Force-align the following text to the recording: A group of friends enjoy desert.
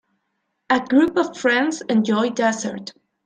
A 0.71 0.79
group 0.79 1.15
of 1.15 1.37
friends 1.37 1.81
enjoy 1.87 2.31
desert. 2.31 2.91